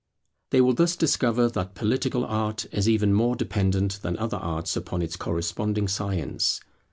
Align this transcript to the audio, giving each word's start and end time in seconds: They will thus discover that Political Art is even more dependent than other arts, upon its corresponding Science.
They 0.49 0.61
will 0.61 0.73
thus 0.73 0.95
discover 0.95 1.47
that 1.49 1.75
Political 1.75 2.25
Art 2.25 2.65
is 2.71 2.89
even 2.89 3.13
more 3.13 3.35
dependent 3.35 4.01
than 4.01 4.17
other 4.17 4.37
arts, 4.37 4.75
upon 4.75 5.03
its 5.03 5.15
corresponding 5.15 5.87
Science. 5.87 6.59